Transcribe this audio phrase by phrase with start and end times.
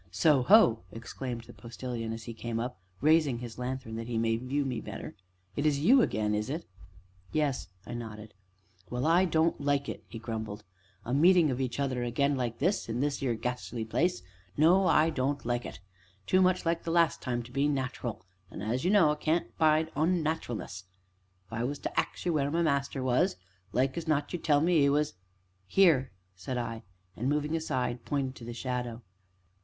[0.09, 4.41] "So ho!" exclaimed the Postilion as he came up, raising his lanthorn that he might
[4.41, 5.15] view me the better;
[5.55, 6.65] "it's you again, is it?"
[7.31, 8.33] "Yes," I nodded.
[8.89, 10.63] "Well, I don't like it," he grumbled,
[11.05, 14.23] "a meeting of each other again like this, in this 'ere ghashly place
[14.57, 15.79] no, I don't like it
[16.25, 19.91] too much like last time to be nat'ral, and, as you know, I can't abide
[19.95, 20.85] onnat'ralness.
[21.45, 23.35] If I was to ax you where my master was,
[23.71, 25.13] like as not you'd tell me 'e was"
[25.67, 26.81] "Here!" said I,
[27.15, 29.03] and, moving aside, pointed to the shadow.